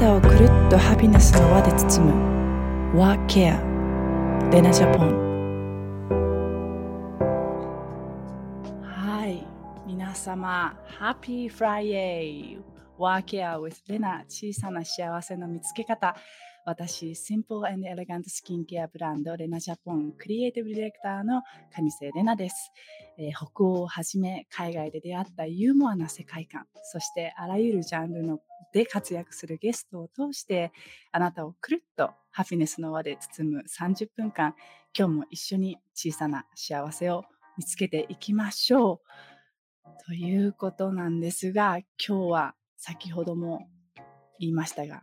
[0.00, 2.12] たをくるっとハピネスの輪で包む。
[2.98, 5.10] Work Care レナジャポン。
[8.82, 9.46] はい。
[9.86, 12.62] 皆様 Happy Friday
[12.98, 16.16] Work Care with レナ小さな幸せの見つけ方。
[16.64, 20.12] 私、Simple and Elegant スキンケアブランドレナジャポン。
[20.12, 21.42] クリエイティブディレクターの
[21.76, 22.72] 上瀬レナです、
[23.22, 28.40] え、北欧をはじめ海外で出会ったユーモアな世界観、そしてあらゆるジャンルの
[28.72, 30.72] で活躍するゲストを通して
[31.12, 34.54] あなたをくるっとハピネスの輪で包む30分間、
[34.96, 37.24] 今日も一緒に小さな幸せを
[37.58, 39.00] 見つけていきましょう。
[40.06, 43.68] ということなんですが、今日は先ほども
[44.38, 45.02] 言いましたが、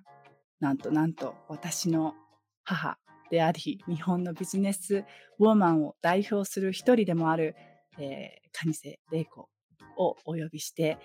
[0.59, 2.15] なんとなんと私の
[2.63, 2.97] 母
[3.29, 5.05] であり、日本のビジネス
[5.39, 7.55] ウォーマンを代表する一人でもある、
[7.99, 9.49] えー、蟹瀬玲子
[9.97, 10.97] をお呼びして、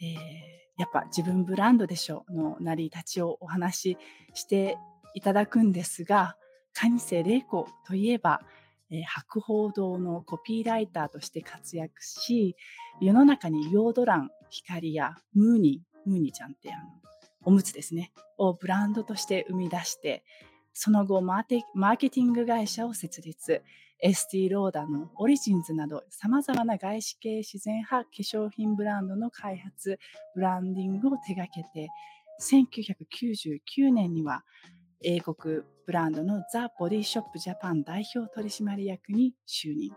[0.00, 0.16] えー、
[0.78, 3.98] やっぱ自分ブランドでしょの成り立ちをお話し
[4.34, 4.78] して
[5.14, 6.36] いただくんですが、
[6.72, 8.40] 蟹瀬玲子といえば、
[8.90, 12.56] えー、博報堂のコピーライターとして活躍し、
[13.00, 16.84] 世の中にヨードラン、光やムーニー、ムーニーちゃんってあの
[17.44, 20.24] おむつですね、をブランドとして生み出して、
[20.72, 23.62] その後マーケティング会社を設立、
[24.00, 29.98] エスティローダのオリジンズなど様々な外資系自然派化粧品ブランドの開発、
[30.34, 31.88] ブランディングを手掛けて、
[32.40, 34.44] 1999年には
[35.02, 39.90] 英国ブランドのザ・ボディショップジャパン代表取締役に就任。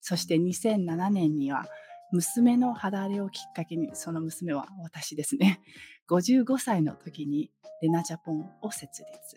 [0.00, 1.66] そして2007年には
[2.12, 5.60] 娘の肌荒れをきっかけに、その娘は私ですね、
[6.10, 7.50] 55歳の時に
[7.82, 9.36] レナジャポンを設立。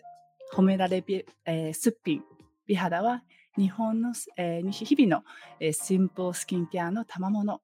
[0.52, 1.04] 褒められ、
[1.44, 2.24] えー、すっぴん、
[2.66, 3.22] 美肌は
[3.58, 5.24] 日本の、えー、日々の、
[5.60, 7.60] えー、シンプルスキンケアの賜物。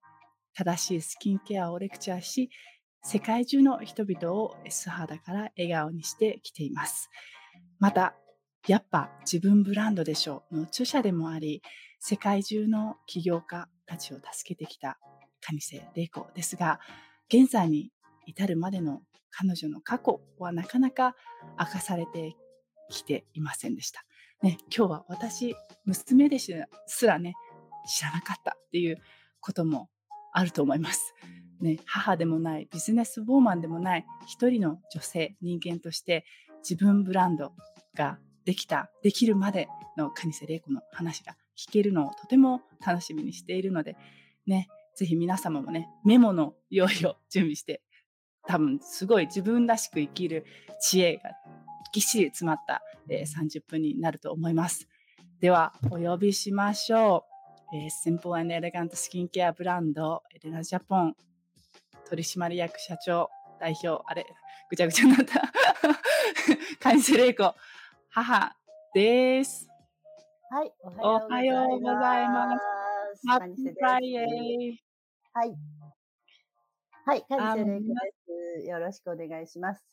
[0.56, 2.50] 正しいスキンケアをレクチャーし、
[3.02, 7.10] 世界中の人々を素肌から笑顔にしてきています。
[7.78, 8.14] また、
[8.66, 11.62] やっぱ自分ブランドでしょうの著者でもあり、
[12.00, 14.98] 世界中の起業家たちを助けてきた
[15.40, 16.80] 上瀬玲子ですが、
[17.28, 17.92] 現在に
[18.24, 21.14] 至るまでの彼女の過去はなかなか
[21.58, 22.34] 明かされて
[22.88, 24.04] きていませんでした。
[24.42, 26.52] ね、今日は私、娘です
[27.06, 27.34] らね、
[27.88, 28.98] 知らなかったっていう
[29.40, 29.88] ことも
[30.32, 31.14] あると思います。
[31.60, 36.24] ね、母でもない、ビジネスウォーマンでもない一人の女性、人間として
[36.58, 37.52] 自分ブランド
[37.94, 43.96] ができた、できるまでの蟹瀬玲子の話が聞けるのをとても楽しみにしているので、
[44.46, 47.80] ね、ぜひ皆様もね、メモの用意を準備して
[48.46, 50.44] 多分すごい自分らしく生きる
[50.80, 51.30] 知恵が
[51.92, 54.88] ぎっしり詰まった、えー、30分になると思います。
[55.40, 57.26] では、お呼びしましょ
[57.72, 57.76] う。
[57.76, 61.16] えー、シンプルエレガントスキンケアブランド、エレナジャポン
[62.08, 63.28] 取締役社長
[63.58, 64.24] 代表、あれ、
[64.70, 65.42] ぐちゃぐちゃになった。
[66.78, 67.54] カニセレイコ、
[68.10, 68.56] 母
[68.94, 69.68] です。
[70.48, 73.28] はい、おはようございます。
[73.28, 74.76] Happy Friday。
[75.32, 75.56] はい。
[77.04, 78.66] はい、カニセレイコです。
[78.68, 79.84] よろしくお願いします？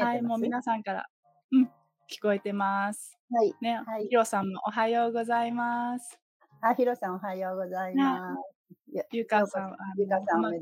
[0.00, 1.06] はい、もう皆さんから、
[1.50, 1.70] うん、
[2.10, 3.16] 聞こえてます。
[3.30, 3.54] はい。
[3.60, 6.18] ね、はい、ヒロさんもおはようございます。
[6.60, 9.06] あ、ヒロさんおはようございます。
[9.12, 10.54] ゆかさん、ゆかさんおは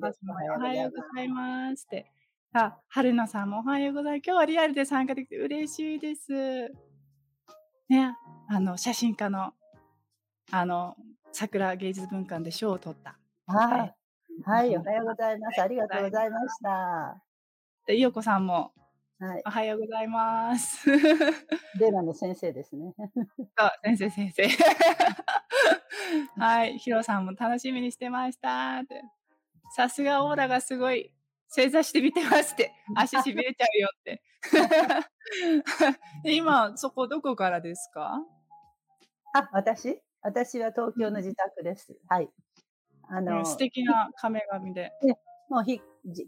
[0.75, 2.13] ようございますって。
[2.53, 4.27] あ、はるなさんもおはようございます。
[4.27, 6.69] 今日はリアルで参加できて嬉しいです。
[7.89, 8.15] ね、
[8.49, 9.55] あの、写真家の、
[10.51, 10.97] あの、
[11.33, 13.19] 桜芸術文館で賞を取った。
[13.47, 13.95] はい。
[14.45, 15.63] はい、おはようございます。
[15.63, 17.23] ありがとうございました。
[17.87, 18.73] で、いよこさんも、
[19.21, 20.89] はい、おはようございます。
[21.81, 22.95] レナの先生ですね。
[23.59, 24.49] そう、先生先生。
[26.37, 29.03] はい、ヒロさんも楽しみにしてましたって。
[29.75, 31.13] さすがオーラがすごい。
[31.49, 32.73] 正座してみてますって。
[32.95, 34.23] 足しびれちゃうよって。
[36.25, 38.21] 今、そこどこからですか？
[39.35, 40.01] あ、私？
[40.23, 41.99] 私は東京の自宅です。
[42.09, 42.31] はい。
[43.09, 44.93] あの、素敵な壁紙で。
[45.03, 45.15] で
[45.49, 45.81] もうひ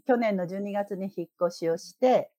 [0.05, 2.31] 去年の12月に引っ越しをして、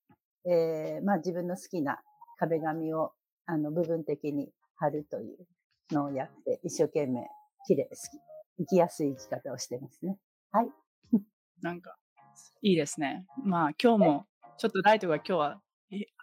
[0.44, 2.00] えー、まあ自分の好きな
[2.38, 3.12] 壁紙を
[3.46, 7.26] あの部分的に貼るというのをやって、一生懸命
[7.66, 7.98] 綺麗好き、
[8.58, 10.18] 生きやすい生き方をしてますね。
[10.50, 10.70] はい。
[11.62, 11.96] なんか、
[12.62, 13.26] いいですね。
[13.44, 14.26] まあ今日も、
[14.58, 15.62] ちょっとライトが今日は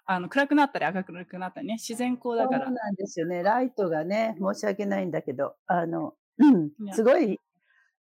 [0.05, 2.65] あの暗くなったり赤くなったりね、自然光だから。
[2.65, 3.43] そうなんですよね。
[3.43, 7.39] ライトがね、申し訳ないんだけど、あの、うん、すごい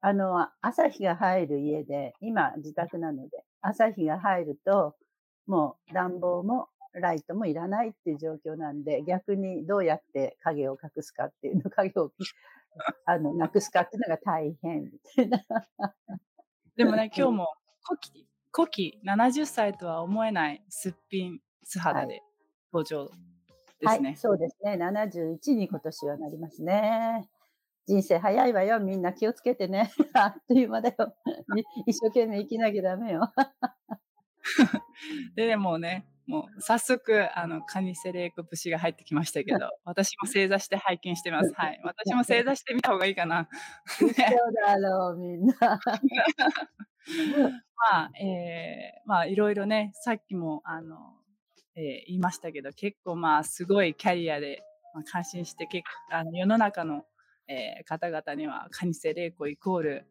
[0.00, 4.94] あの、朝日が入る家で、今自宅なので、朝日が入ると、
[5.48, 12.12] もう暖房もライトもいらないっていう状況なんで、逆にどうやって影を隠すかっていうの、 影を、
[13.06, 15.44] あの、なくすかっていうのが大変みたいな。
[16.76, 17.46] でもね、 今日も
[17.82, 22.22] 古希、古希70歳とは思えないすっぴん素肌で
[22.72, 23.08] 登場
[23.80, 24.08] ですね。
[24.08, 24.74] はい、そうですね。
[24.74, 27.28] 71に今年はなりますね。
[27.86, 28.80] 人生早いわよ。
[28.80, 29.90] みんな気をつけてね。
[30.12, 31.14] あっという間だよ。
[31.86, 33.32] 一生懸命生きなきゃダメよ。
[35.36, 41.54] で、もうね、もう早速、あの、カニセレイコ節が入ってきましたけど、 私も正座して拝見してます。
[41.54, 41.80] はい。
[41.82, 43.48] 私も正座してみた方がいいかな。
[43.86, 45.54] そうだろう、みんな。
[47.92, 51.16] まあ、えー、まあ、いろいろね、さっきも、あの、
[51.76, 54.62] えー、言いましたけど、結構まあ、すごいキャリアで、
[54.92, 57.06] まあ、感心して、結構、あの世の中の、
[57.46, 60.06] えー、方々には、カニセレイコイコール、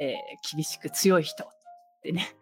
[0.00, 1.48] えー、厳しく強い人っ
[2.02, 2.34] てね、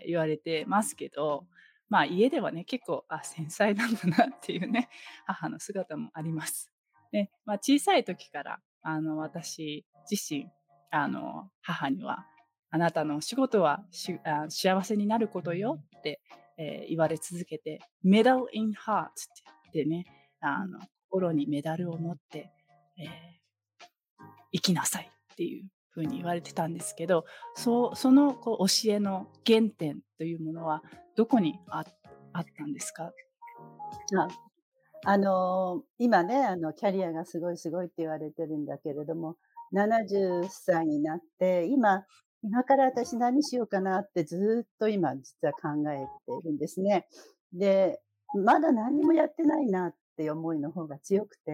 [0.00, 1.46] えー、言われてますけど、
[1.88, 4.88] まあ家ではね、結構、あ、繊細なんだなっていうね、
[5.26, 6.72] 母の姿もあります。
[7.10, 10.48] で、まあ小さい時から、あの、私自身、
[10.90, 12.26] あの、母には、
[12.70, 16.20] あなたの仕事はしあ幸せになることよって、
[16.56, 19.12] えー、言われ続けて、メダル in heart って
[19.72, 20.04] 言ってね、
[20.40, 20.78] あの、
[21.08, 22.52] 心にメダルを持って、
[22.96, 23.08] えー、
[24.52, 30.82] 生きなさいっていうふうに言われてたんですけど、そそのこう教えの原点というものは
[31.16, 31.84] どこにあ
[32.32, 33.12] あったんですか？
[35.04, 39.36] あの今ねあのキャリアがすごいすごいって言われてるんだけれども
[39.74, 42.04] 70歳になって今
[42.42, 47.06] 今から私何しようかなってずっと今実は考えてるんですね。
[47.52, 48.00] で
[48.44, 51.52] まだ何もやってないなって思いの方が強くて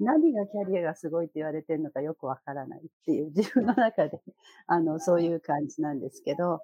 [0.00, 4.20] 何がキャリアがすごいって言われてるのかよくわからないっていう 自分の中で
[4.66, 6.60] あのそういう感じなんですけど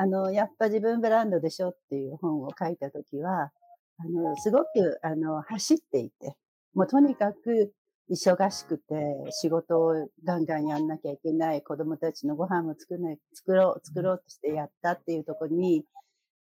[0.00, 3.50] あの、やっぱ自分ブランドでしょっていう本を書いたときは、
[3.98, 6.36] あの、すごく、あの、走っていて、
[6.72, 7.72] もうとにかく
[8.08, 8.84] 忙しくて、
[9.30, 15.84] 仕事をガンガンやんなきゃいけない、子供たちのご飯も作ない、作ろう、作ろうとしてやったっていうところに、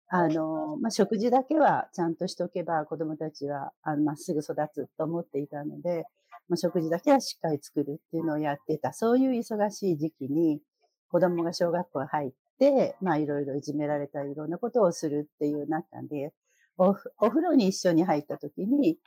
[0.09, 6.05] あの、まあ、食事だけはちゃんとしとけば子供たちは、あの、まっすぐ育つと思っていたので、
[6.47, 8.93] まあ、食事だけはしっかり作るっていうのをやってた。
[8.93, 10.61] そういう忙しい時期に、
[11.09, 16.33] 子供が小学校入って、まあいろいろいじめられたいろんなことをするっていう中で、
[16.77, 18.97] おお風呂に一緒に入った時に、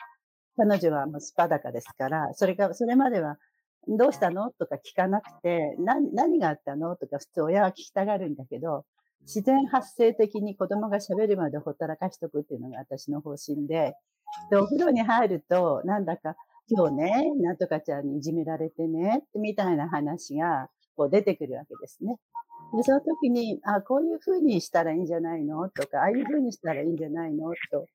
[0.56, 3.37] 彼女はもうスパダカですから、それが、それまでは、
[3.87, 4.50] どうしたの？
[4.58, 6.96] とか聞かなくて、何、何があったの？
[6.96, 8.85] とか普通親は聞きたがるんだけど、
[9.23, 13.94] 自然発生的に子供が喋るまでほったらかしとくっていうのが私の方針で、
[14.50, 16.37] で、お風呂に入ると、なんだか、
[16.70, 22.16] 今日ね、なんとかちゃんにいじめられてね、みたいな話が、こう出てくるわけですね。
[22.76, 25.68] で、その時に、あ、こういうふうにしたらいいんじゃないの？
[25.70, 27.50] とか、ああいうふうにしたらいいんじゃないの？
[27.70, 27.86] と、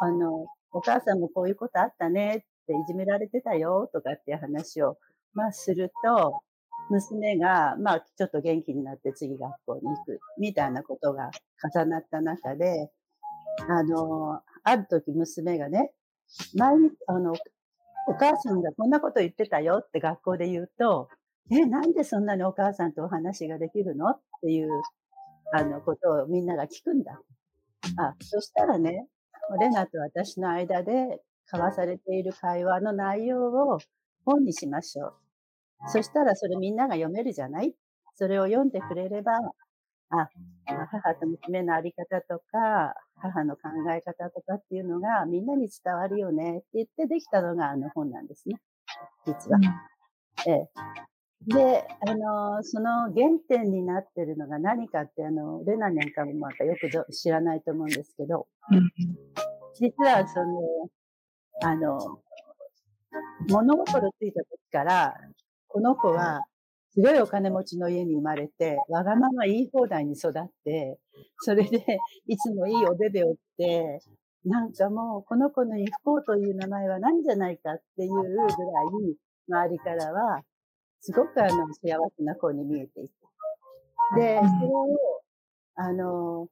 [0.00, 4.98] あの、お母さんもこういうことあったねっていじめられてたよとかっていう話を、
[5.32, 6.40] まあすると、
[6.90, 11.30] 娘が、まあちょっと元気になって次学校に行くみたいなことが
[11.74, 12.90] 重なった中で、
[13.68, 15.92] あの、ある時娘がね、
[16.54, 17.34] 前に、あの、
[18.08, 21.08] お母さんがこんなこと言ってたよって学校で言うと、
[21.50, 24.10] え、なんでそんなにお母さんとお話ができるの？
[24.10, 24.70] っていう、
[25.54, 27.20] あの、ことをみんなが聞くんだ。
[27.98, 29.06] あ、そしたらね、
[29.60, 31.20] レナと私の間で
[31.52, 33.78] 交わされている会話の内容を
[34.24, 35.14] 本にしましょう。
[35.88, 37.74] そしたらそれみんなが読めるじゃない？
[38.14, 39.32] それを読んでくれれば、
[40.10, 40.28] あ、
[40.66, 48.56] 母と娘のあり方とか、母の考え方とかっていうのがみんなに伝わるよねって言ってできたのがあの本なんですね。
[49.26, 49.58] 実は。
[50.46, 50.68] ええ、
[51.46, 58.46] で、あの、その原点になってるのが何かって、あの、レナなんかもまたよく知らないと思うんですけど、
[59.74, 60.90] 実はその、
[61.62, 62.20] あの、
[63.48, 65.14] 物心ついた時から、
[65.68, 66.42] この子は、
[66.98, 70.32] すごいお金持ちの家に生まれて、わがまま言い放題に育っ
[70.64, 70.98] て、
[71.38, 71.78] それで、
[72.26, 74.00] いつもいいおべべをって、
[74.44, 78.48] なんかもう、この子の不幸という名前は何じゃないかっていうぐらい、
[79.48, 80.42] 周りからは、
[81.00, 84.16] すごくあの、幸せな子に見えていた。
[84.16, 84.98] で、それを、
[85.76, 86.48] あの、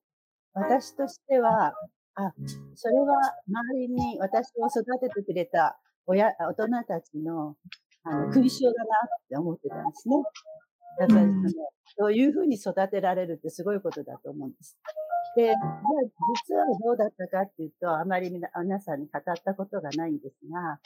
[0.53, 1.75] 私としては、
[2.15, 2.33] あ、
[2.77, 3.17] それは
[3.49, 5.77] 周りに私を育ててくれた
[6.07, 7.57] 親、大人たちの、
[8.09, 10.17] あの、勲章だなって思ってたんですね。
[10.99, 11.43] だから、その、
[11.99, 14.79] そういうふうに育てられるってすごいことだと思うんです。
[15.37, 15.57] で、じゃあ
[16.49, 20.79] 実はどうだったかっていうと、あまり皆さんに語ったことがないんですが、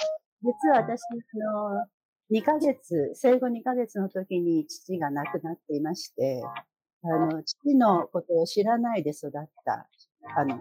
[0.42, 1.86] 実は私、あの、
[2.32, 6.42] 2ヶ月、生後2ヶ月の時に父が亡くなっていまして、
[7.02, 9.30] あの、父のことを知らないで育っ
[9.64, 9.88] た、
[10.36, 10.60] あの、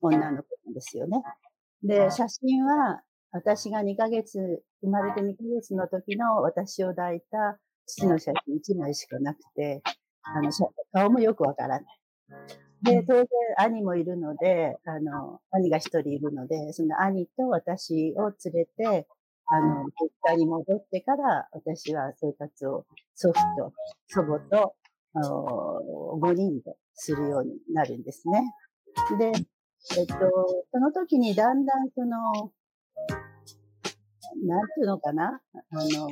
[0.00, 1.22] 女の子なんですよね。
[1.82, 9.82] で、写真は、私が2ヶ月、生まれて2ヶ月の時の私を抱いた父の写真1枚しかなくて、
[10.22, 10.50] あの、
[10.92, 11.84] 顔もよくわからない。
[12.82, 19.06] で、当然兄もいるので、あの、兄が一人いるので、その兄と私を連れて、
[19.46, 23.72] あの、実家に戻ってから、私は生活を祖父と
[24.06, 24.74] 祖母と、
[25.14, 28.42] 5人でするようになるんですね。
[29.18, 29.32] で、
[29.96, 30.14] えっと、
[30.70, 32.52] その時にだんだんその、
[34.44, 35.40] なんていうのかな？
[35.54, 36.08] あの、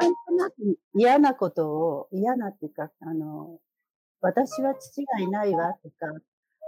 [0.00, 3.58] なんとなく嫌なことを、嫌なっていうか、あの、
[4.20, 6.12] 私は父がいないわとか、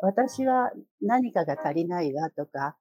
[0.02, 0.70] 私は
[1.00, 2.76] 何かが足りないわとか、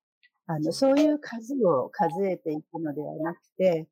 [0.45, 3.87] あの、そういう数を数えていくのではなくて、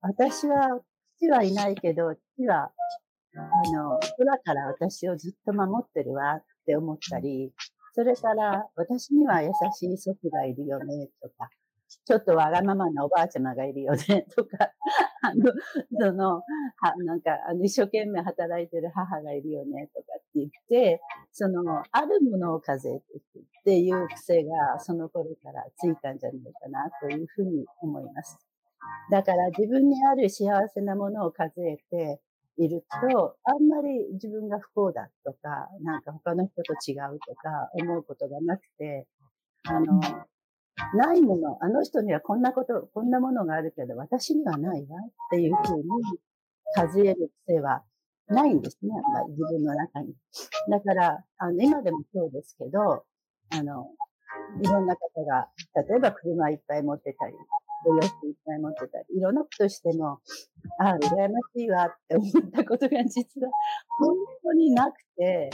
[0.00, 0.80] 私は、
[1.18, 2.72] 父はいないけど、父は、
[3.34, 7.52] あの、空から私をずっと守ってるわって思ったり、
[7.94, 11.50] それから、私には優しい祖父がいるよね、とか、
[12.04, 14.72] ちょっとわがままなおばあちゃまがいるよね、とか、
[15.22, 15.52] あの、
[16.00, 16.42] その、は
[17.04, 21.00] なんか、あの、一生懸命働いてる母がいるよね、とかって言って、
[21.32, 28.38] その、あるものを数えていくっていう癖が、その頃からついたんじゃないかな、というふうに思います。
[29.10, 32.20] だから自分にある幸せなものを数えて
[32.56, 39.06] いると、あんまり自分が不幸だとか、なんか他の人と違うとか思うことがなくて、
[39.64, 40.00] あの、
[40.94, 45.84] ないもの、あの人にはこんなこと、こんなものがあるけど、私にはないわっていうふうに
[46.74, 47.82] 数える癖は
[48.28, 50.14] ないんですね、まあ自分の中に。
[50.70, 53.04] だから、あの、今でもそうですけど、
[53.50, 53.86] あの、
[54.60, 55.48] いろんな方が、
[55.88, 57.34] 例えば車いっぱい持ってたり、
[57.84, 60.20] お洋服いっぱい持ってたり、いろんなことしても、
[60.78, 63.50] ああ、羨ましいわって思ったことが実は
[63.98, 65.50] 本当になくて、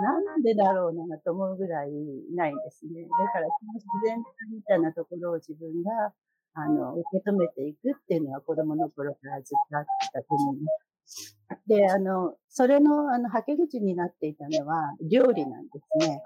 [0.00, 1.90] なんでだろうなと思うぐらい
[2.34, 3.02] ないんですね。
[3.02, 6.12] だから、その自然体みたいなところを自分が、
[6.54, 10.72] あの、受け止めていくっていうのは子供の頃からずっとあったと思いま
[11.06, 11.36] す。
[11.66, 15.70] で、あの、それの、あの、はけ口になっていたのは料理なんで
[16.00, 16.22] すね。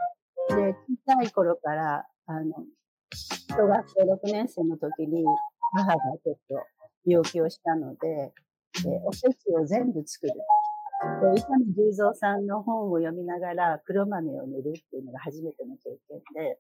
[0.49, 0.75] で、
[1.07, 2.65] 小さい頃から、あの、
[3.57, 5.25] 小学校6年生の時に
[5.73, 6.67] 母がちょっと
[7.07, 8.33] 病気をしたので、
[8.83, 10.33] でおせちを全部作る。
[11.33, 16.59] で、伊丹十三さんの本を読みながら黒豆を煮るっていうのが初めての経験で、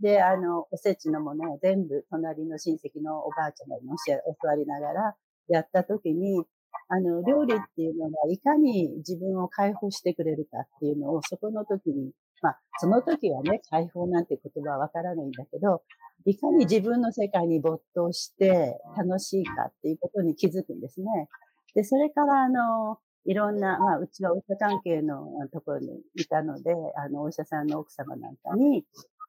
[0.00, 5.14] で、あの、おせちのものを全部隣の親戚のおばあちゃまに教わりながら
[5.48, 6.44] やった時に、
[6.88, 12.12] あの、料理っていうのがいかに自分を解放してくれるかっていうのをそこの時に
[12.42, 15.82] まあ、その時はね、解放なんて言葉はわからないんだけど、
[16.24, 21.28] いかに自分の世界に没頭して楽しいかっていうことに気づくんですね。
[21.74, 28.84] で、それからあの、いろんな、まあ、うちはお医者関係のところにいたので、あの、お医者さんの奥様なんかに、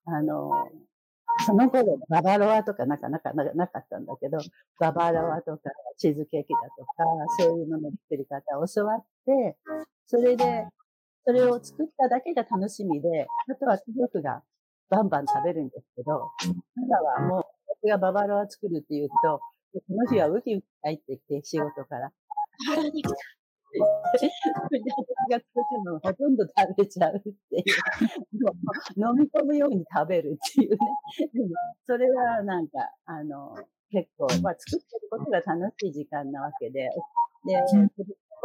[0.05, 0.51] あの、
[1.45, 4.39] その頃、ババロアとかなかなかなかったんだけど、
[4.79, 7.03] ババロアとかチーズケーキだとか、
[7.39, 9.57] そういうのの作り方を教わって、
[10.05, 10.65] それで、
[11.27, 14.41] それを作っただけが楽しみで、あとは家族が
[14.89, 16.31] バンバン食べるんですけど、
[16.77, 17.43] 今はもう、
[17.83, 19.41] 私がババロア作るって言うと、
[19.73, 22.13] この日はウキウキ入ってきて、仕事から。
[22.69, 27.63] ババロアに来たそれで私が作るのをほとんど食べちゃうっていう。
[28.95, 30.77] 飲み込むように食べるっていうね。
[31.33, 31.49] でも、
[31.85, 33.53] それはなんか、あの、
[33.91, 36.89] 結構、まあ作ってることが楽しい時間なわけで、
[37.45, 37.55] で、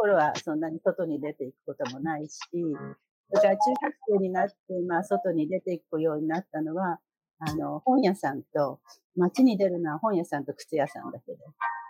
[0.03, 4.55] 頃はそんなに外に出ていくこともないし、それから中学生になって、
[4.87, 6.99] まあ、外に出ていくようになったのは、
[7.39, 8.79] あの、本屋さんと、
[9.15, 11.37] 街に出るのは本屋さんと靴屋さんだけで、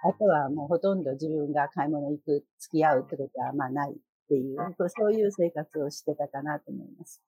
[0.05, 3.95] あとはもうほとんど自分が買い物行く、付き合うってことはまあないっ
[4.29, 4.57] ていう、
[4.89, 7.21] そういう生活をしてたかなと思います。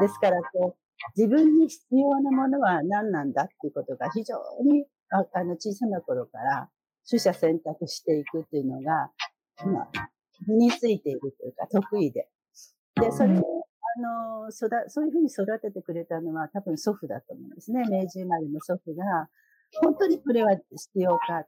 [0.00, 6.68] ですから、こう、自分に必要なものは何なんだっていうことが非常にあの小さな頃から
[7.08, 9.10] 取捨選択していくっていうのが、
[9.66, 10.10] まあ、
[10.46, 12.28] 身についているというか、得意で。
[13.00, 17.82] で、それを、あの、育、そういうふうに育ててくれたのは多分祖父だと思うんですね。
[17.90, 19.28] 明治生まれの祖父が、
[19.80, 21.44] 本当にこれは必要か、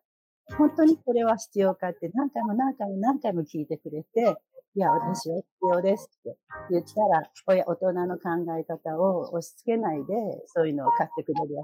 [0.57, 4.37] 本当にこれは必要かって何回も何回も何回も聞いてくれて、
[4.77, 6.37] いや、私は必要ですって
[6.71, 10.05] 言ったら、親、大人の考え方を押し付けないで、
[10.47, 11.63] そういうのを買ってくれるわ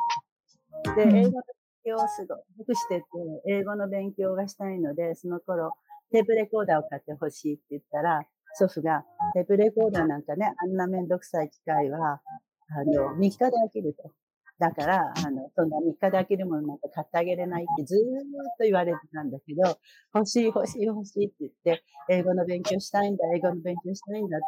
[0.94, 1.42] けで、英語の勉
[1.84, 3.06] 強をすごくしてて、
[3.48, 5.72] 英語の勉強がしたいので、その頃、
[6.12, 8.22] テープレコーダーを買ってほしいって言ったら、
[8.54, 12.20] 祖父が、テープレコーダーなんかね、あんなめんどくさい機械は、
[12.70, 14.12] あの、3日で飽きると。
[14.58, 19.78] だから、あの、そんな3日で飽きるものなんか買ってあげれないってずーっと言われてたんだけど、
[20.14, 24.46] 欲しい欲しい欲しいって言って、英語の勉強したいんだ、英語の勉強したいんだって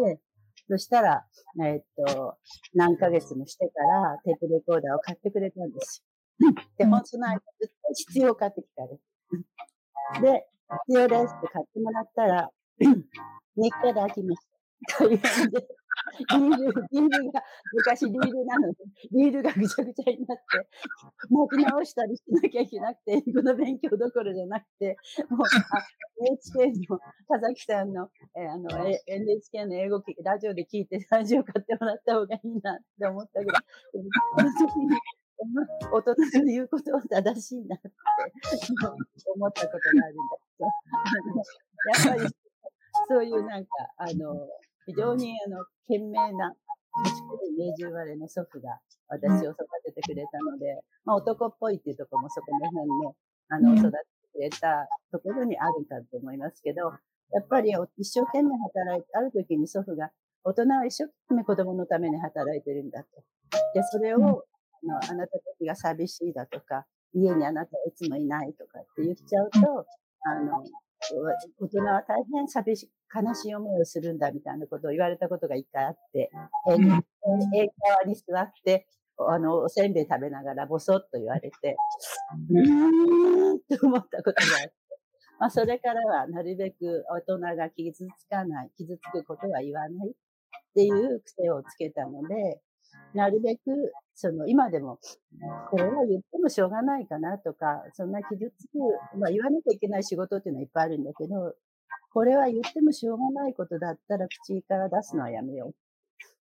[0.00, 0.20] 言って、
[0.68, 1.26] そしたら、
[1.62, 2.38] えー、っと、
[2.74, 6.02] 何ヶ月もしてからテープレコーダーを買ってくれたんです
[6.40, 6.52] よ。
[6.78, 10.32] で、本当の間ずっと必要買ってきたで。
[10.32, 10.46] で、
[10.86, 12.50] 必要ですって買ってもらったら、
[12.80, 12.94] 3
[13.56, 15.04] 日で飽きました。
[15.04, 15.18] 大変
[15.50, 15.66] で、
[16.30, 18.78] リール、リールが、昔リールなので、
[19.12, 20.68] リールがぐちゃぐちゃになって、
[21.30, 24.96] 巻き直したりしなきゃいけなくて、英語の勉強どころじゃなくて、
[25.30, 26.98] もう、あ NHK の
[27.28, 28.68] 田崎さんの、えー、あの、
[29.06, 33.62] NHK の英語、ラジオで聞いてラジオ買ってもらった方がいいなって思ったぐらい、
[33.92, 34.96] その時に
[35.90, 37.90] 大人の言うことは正しいなって
[39.34, 40.51] 思ったことがあるんだ
[42.08, 42.28] やっぱり
[43.08, 44.48] そういうなんか、あの、
[44.86, 46.54] 非常にあの、賢明な、
[47.04, 48.78] 賢い明治生まれの祖父が
[49.08, 53.16] 私を育ててくれたので、まあ男っぽいっていうところもそこの辺の、
[53.48, 56.92] あの、育ててくれたところにあるかと思いますけど、
[57.32, 60.10] やっぱり一生懸命働いて、ある時に祖父が、
[60.44, 63.08] 大人は一生懸命子供のために働いてるんだと。
[63.74, 64.44] で、それを
[64.84, 69.86] の、あなたたちが寂しいだとか、家にあなたはいつもいないとかって言っちゃうと、
[70.24, 70.64] あの、
[71.58, 76.30] 大人は大変寂しい、悲しい思いをするんだみたいなことを言われたことが一回あって、
[76.68, 77.02] えー、
[77.54, 78.86] 英側に座って、
[79.18, 81.76] あの、おせんべい食べながらボソッと言われて、
[82.50, 84.72] うーんって思ったことがあって、
[85.38, 90.12] まあ、それからはなるべく大人が傷つかない、傷つくことは言わないっ
[90.74, 92.60] ていう癖をつけたので、
[93.14, 94.98] なるべく、その、今でも、
[95.70, 98.78] これは言ってもしょうがないかなとか、そんな傷つく、
[99.18, 101.54] まあ言わなきゃいけない仕事っていうのはいっぱいあるんだけど、
[102.12, 105.74] これは言ってもしょうがないことだったら口から出すのはやめよう。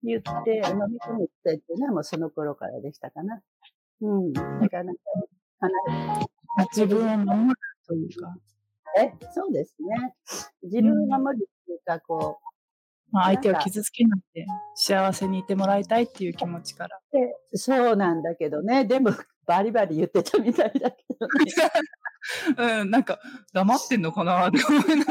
[0.04, 3.42] 言って、飲み込むっていうのはもうその頃からでしたかな。
[4.02, 4.34] うん。
[4.34, 5.02] だからなんか、
[6.76, 7.56] 自分を守る
[7.88, 8.36] というか。
[9.00, 10.14] え、そうですね。
[10.64, 12.53] 自分を守るっていうか、こう、
[13.14, 17.00] まあ、相手を傷つけないで幸せにいてもらいたいっていう気持ちから。
[17.12, 18.86] でそうなんだけどね。
[18.86, 19.12] でも、
[19.46, 21.44] バリバリ言ってたみたいだけどね。
[22.82, 23.20] うん、なんか、
[23.54, 24.48] 黙ってんのかな？
[24.50, 25.04] って思いな。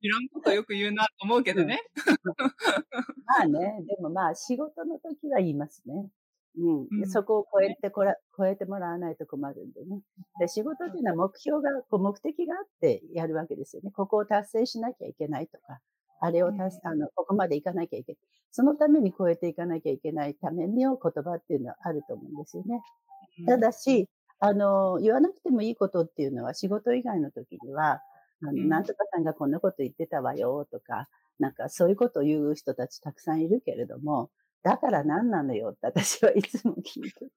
[0.00, 1.80] いらんことよく言うなと思うけどね。
[3.26, 6.10] まあね、でもまあ、仕事の時は言いますね。
[6.56, 10.00] うん、そこを超えてこら、超えてもらわないと困るんでね。
[10.40, 13.92] で、仕事っていうのは目標が、こう目的があってやるわけですよね。
[13.92, 15.78] ここを達成しなきゃいけないとか、
[16.20, 18.18] あれをたす、あの、ここまで行かなきゃいけない。
[18.50, 22.82] そのために超えていかなきゃいけないための言葉っていうのはあると思うんですよね。
[23.46, 24.08] ただし、
[24.40, 28.00] あの、言わなくてもいいことっていうのは仕事以外の時には、
[28.42, 34.30] あの、なんとかさんがこんなこと言ってたわよとか、なんかそういうことを言う人たちたくさんいるけれども、
[34.62, 37.30] だから何なのよって私はいつも聞いてて。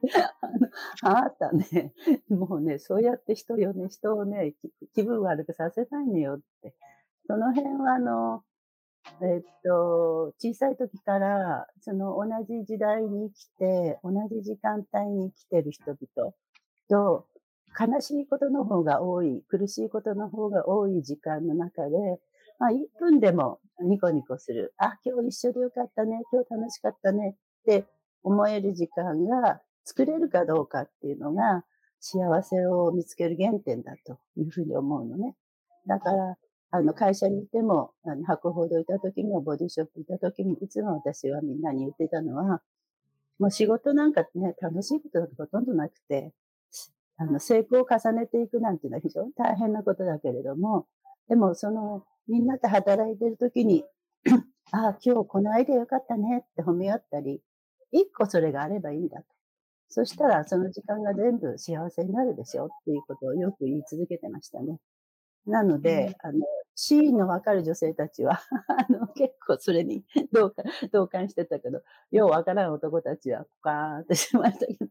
[0.40, 0.68] あの、
[1.02, 1.92] あなたね、
[2.28, 4.54] もうね、そうやって人よね、人をね、
[4.94, 6.74] 気分悪くさせないのよって。
[7.28, 8.42] その辺は、あの、
[9.20, 16.32] えっと、小さい時から、その同じ時代に生きて、同じ時間帯に生きてる人々
[16.88, 17.26] と、
[17.78, 22.18] 悲しいことの方が多い、苦しいことの方が多い時間の中で、
[22.58, 24.72] まあ、1分でもニコニコする。
[24.78, 26.22] あ、今日一緒でよかったね。
[26.32, 27.36] 今日楽しかったね。
[27.60, 27.86] って
[28.22, 31.64] 思える時間が作れるかどうかっていうのが
[32.00, 35.36] 幸せを見つける原点だというふうに思うのね。
[35.86, 36.36] だから、
[36.70, 42.62] あの、会社にいても、あの、博報堂いた時も、ボディショップいた時も、いつも私はみんなに言ってたのは、
[43.38, 46.32] もう仕事なんかね、楽しいことがほとんどなくて、
[47.16, 50.86] あの、成功を重ねていくなんていうのは非常に大変なことだけれども、
[51.28, 53.84] でも、その、みんなで働いてる時に、
[54.72, 57.40] ああ、今日このアイデアよかったねって褒め合ったり、
[57.92, 59.24] 一個それがあればいいんだと。
[59.88, 64.78] そしたら、その時間が全部幸せになるでしょっていうことをよく言い続けてましたね。
[65.46, 66.38] なので、あの、
[66.74, 74.90] シーンのわかる女性たちは あの、結構それに同感、同感してたけど、ようわからん男たちは、ポカーンってしましたけどね。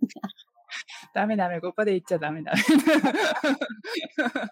[1.13, 2.53] ダメダメ、ここで言っちゃダメだ。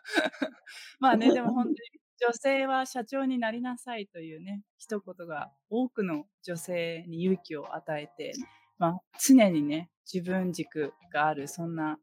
[1.00, 1.76] まあね、でも本当に
[2.18, 8.34] 女性は社長になりなさいというね、一言が多くの女性に勇気を与えて、
[8.78, 12.00] まあ、常にね、自分軸がある、そんな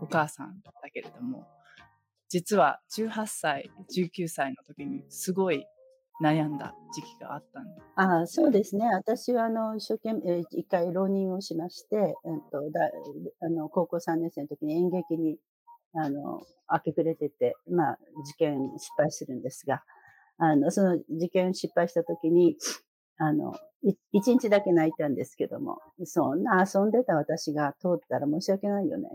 [0.00, 1.46] お母さんだけれども、
[2.28, 5.66] 実は18歳、19歳の時にすごい
[6.22, 8.86] 悩んだ時期があったんであそうですね。
[8.86, 12.80] 私はあの一生懸命、一回浪人をしまして、えっと、だ
[13.40, 15.38] あの高校3年生の時に演劇に
[15.94, 19.82] あの明け暮れてて、まあ、受験失敗するんですが、
[20.38, 22.56] あの、その受験失敗した時に、
[23.18, 23.54] あの、
[24.12, 29.08] 一日だけ泣いたんですけども、そんな遊んでた私が通ったら申し訳ないよね。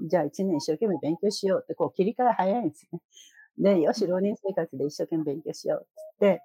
[0.00, 3.00] じゃあ一年一生懸命勉強しようって、こう切り替え早いんですね。
[3.58, 6.42] で、よし、浪人生活で一生懸命勉強しようってって、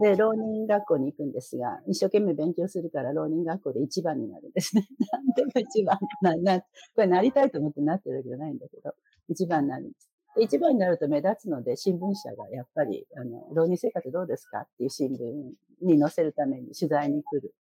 [0.00, 4.86] で、浪人学校に行くんですが、一生懸命勉強するから浪人学校で一番になるんですね。
[5.12, 6.66] なんでも一番な、な、こ
[6.98, 8.94] れなりたいと思ってなってるわけじゃないんだけど、
[9.28, 10.08] 一番になるんです。
[10.40, 17.54] 一番になると目立つので、新聞社がやっぱり、あの、浪人生活どうですかっていう新聞に載せるために取材に来る。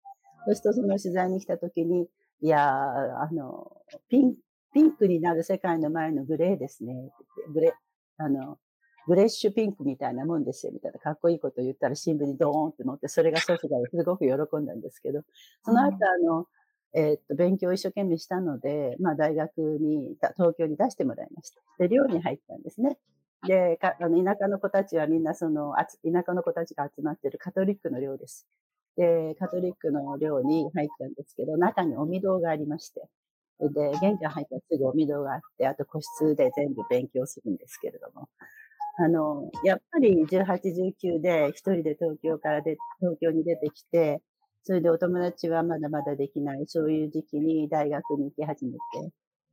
[0.46, 2.08] そうするとその取材に来た時に、
[2.42, 3.72] いやあの、
[4.08, 4.36] ピン、
[4.74, 7.12] ピンクになる世界の前のグレーですね。
[7.54, 7.74] グレー、
[8.18, 8.58] あの、
[9.08, 15.22] グレッシュピンクみたいなもんですよ、みたいな、かっこいいこと言ったら新聞にドーンって載って、それが祖父がすごく喜んだんですけど、
[15.64, 16.48] その後、あの、
[16.94, 21.62] えー、っと、勉強を一生懸命したので、まあ、大学に、東京に出してもらいました。
[21.80, 22.98] で、寮に入ったんですね。
[23.48, 28.48] で、かあの田舎の子たちはみんなその、田舎の子たちが集まってるカトリックの寮です。
[28.98, 33.08] で、カトリックの寮に入ったんですけど、中にお御堂がありまして、
[33.70, 38.30] で、玄関入ったらすぐお御堂があって、あと個室で全部勉強するんですけれども、
[38.98, 40.62] あの、やっぱり18、
[41.02, 44.22] 19で一人で東京からで、東京に出てきて、
[44.64, 48.78] それでお友達はまだまだできない、そういう時期に大学に行き始めて、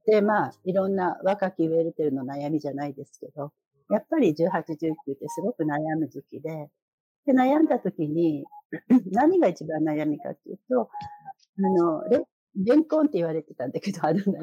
[0.07, 3.53] で、まあ、いろんな若きウェルテルの悩みじゃないですけど、
[3.91, 6.69] やっぱり18、19ってすごく悩む時期で、
[7.27, 8.45] で、悩んだ時に、
[9.13, 10.91] 何が一番悩みかっていうと、
[11.59, 12.23] あの、レ
[12.65, 14.41] レンコンって言われてたんだけど、あるんだ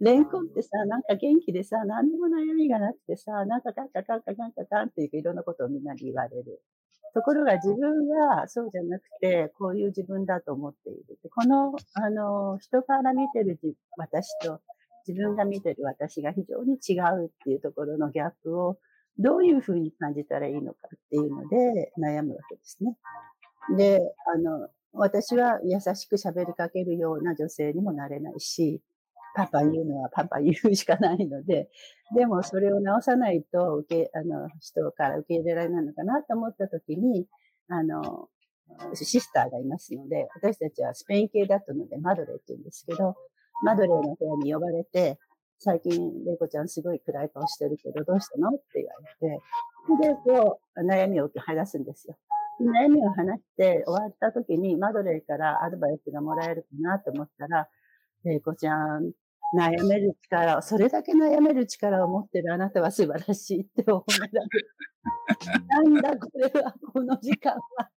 [0.00, 6.62] レンコンってさ、なんか元気でさ、何にも悩みがなくてさ、なんかカンカカンカカンカカンっていういろんなことをみんなに言われる。
[7.12, 11.18] ところが自分はそうじゃなくて、こういう自分だと思っている。
[11.34, 13.58] この、あの、人から見てる
[13.96, 14.60] 私と
[15.06, 18.78] 自分が見てる私が非常に違うっていうところのギャップを
[19.18, 22.96] どういうふうに感じたらいいのかっていうので悩むわけですね。
[23.76, 24.00] で、
[24.34, 28.80] あの、私は優しく喋りかけるような女性にもなれないし、
[29.34, 31.68] パパ言うのはパパ言うしかないので、
[32.14, 37.26] でもそれを直さないと受け、あの、人から受け入れられないのかなと思った時に、
[37.68, 38.28] あの、
[38.94, 43.14] シスターがいますので、私たちはスペイン系だったのでマドレーって言うんですけど、
[43.64, 45.18] マドレーの部屋に呼ばれて、
[45.58, 48.92] 最近、レイコちゃんすごい暗い顔してるけど、どうしたのって言わ
[50.00, 52.16] れて、で、こう、悩みを話すんですよ。
[52.62, 57.68] 悩みを話して終わった時に、マドレーからアドバイスがもらえるかなと思ったら、
[58.24, 59.12] レイコちゃん、
[59.56, 64.48] 悩める力、それだけ悩める力を持ってるあなたは素晴らしいって思いられる。
[65.68, 67.92] なんだこれは、この時間はって。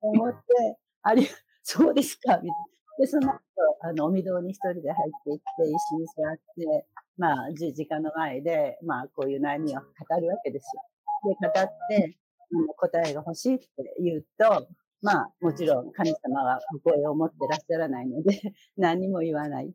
[0.00, 1.28] 思って、あり、
[1.62, 2.54] そうですか、みたいな。
[2.98, 3.40] で、その後、
[3.82, 6.86] あの、おみ堂に一人で入っていって、一緒に座って、
[7.18, 10.82] まあ、十字架の前で、まあ、こういう悩みを語るわけですよ。
[11.24, 12.16] で、語って、
[12.76, 13.66] 答えが欲しいって
[14.00, 14.68] 言うと、
[15.02, 18.40] まあ、もちろん神様はお声を持ってらっしゃらないので、
[18.76, 19.72] 何も言わない。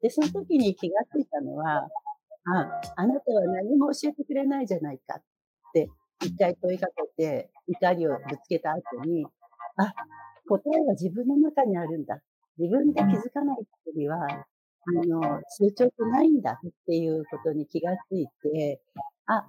[0.00, 1.88] で、その時に気がついたのは、
[2.44, 5.22] あ、あなたは何も教えてくれないじゃないかっ
[5.72, 5.90] て
[6.24, 9.26] 一回問いかけて怒りをぶつけた後に、
[9.76, 9.92] あ、
[10.48, 12.20] 答えは自分の中にあるんだ。
[12.58, 14.46] 自分で気づかない限りは、あ
[15.06, 18.80] の、成長ってないんだっていうことに気がついて、
[19.26, 19.46] あ、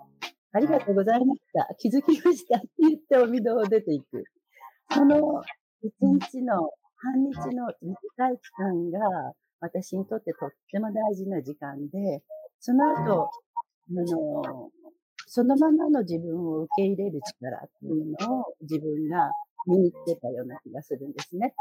[0.51, 1.73] ありがとうございました。
[1.75, 4.23] 気づきましたって言ってお水を出ていく。
[4.91, 5.43] その
[5.81, 12.23] 一日の、半日の短い期間が私にとってとっても大事な時間で、
[12.59, 13.29] その後、
[13.89, 14.71] あの、
[15.27, 19.31] そのままの自分を受け入れる力っていうのを自分が
[19.67, 21.53] 身につけたような気がするんですね。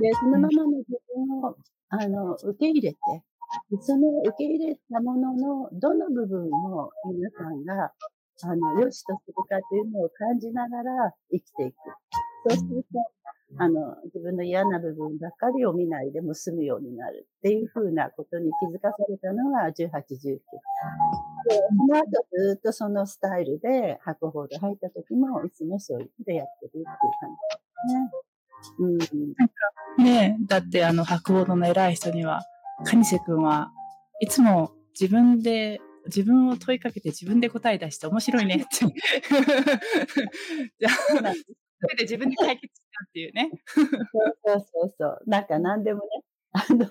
[0.00, 1.56] で、そのままの自分を、
[1.88, 2.98] あの、受け入れて、
[3.80, 7.92] その受け入れたもののどの部分を皆さんが、
[8.44, 11.76] あの、良しとするかというのを感じながら生きていく。
[12.48, 12.98] そうすると、
[13.58, 19.90] あの、自分の嫌な部分ばかりを見ないでも済むようになるっていうふうなことに気づかされたのが18、19。
[19.90, 19.90] で、
[21.68, 26.94] その後ずっとそのスタイルで白鵬で入った時もいつもそういうふうでやってるっていう感
[27.88, 28.04] じ
[28.66, 29.36] ですね。
[29.98, 30.04] うん。
[30.04, 32.42] ねだってあの白鵬の偉い人には、
[32.84, 33.72] カニセ君は
[34.20, 35.80] いつも自分で
[36.14, 38.66] 自分を問いかけて自分で答え出して面白いねって。
[40.78, 40.92] じゃあ、
[41.96, 43.50] で自分で解決したっていうね。
[43.74, 43.86] そう
[44.44, 45.22] そうそうそう。
[45.26, 46.06] なんか何でもね、
[46.52, 46.86] あの、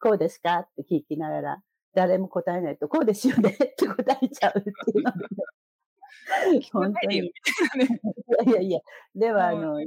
[0.00, 1.62] こうですかって聞きながら、
[1.94, 5.12] 誰も答えないと、こうですよねって答えちゃうっていうの。
[6.72, 7.18] 本当に。
[7.18, 8.80] いやいや、
[9.14, 9.80] では、あの、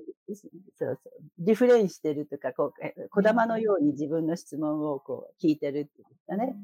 [0.76, 1.00] そうそう、
[1.39, 6.56] リフレインしてるとか、こう、小玉のように自分の質問をこう聞いてるっていうかね。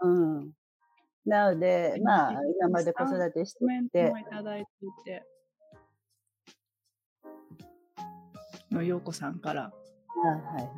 [0.00, 0.52] うん。
[1.28, 3.58] なので、まあ、今まで子育てして
[3.92, 4.12] て。
[4.18, 5.22] いただいていて。
[8.70, 9.64] の陽子さんから。
[9.64, 10.70] はいはい。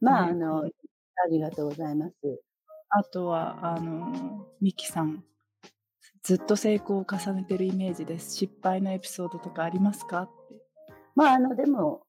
[0.00, 0.68] まあ、あの、あ
[1.30, 2.14] りがとうございます。
[2.88, 5.24] あとは、あの、ミキさん。
[6.24, 8.34] ずっと成功を重ねてるイメージです。
[8.34, 10.22] 失敗のエピソードとかありますか？
[10.22, 10.60] って。
[11.14, 12.02] まあ、あの、でも、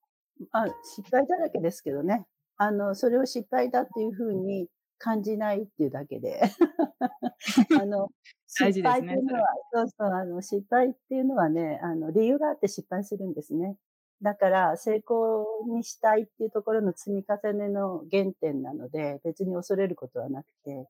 [0.51, 2.25] あ失敗だらけですけどね。
[2.57, 4.67] あの、それを失敗だっていうふうに
[5.01, 6.39] 感じないっていうだけで。
[7.81, 8.09] あの、
[8.59, 13.77] 大事失敗っていうのは、そうそう、あの、失敗っていうのはね、あの、理由があって失敗するんですね。
[14.21, 20.87] だから、成功にしたいっていうところの積み重ねの原点なので、別に恐れることはなくて、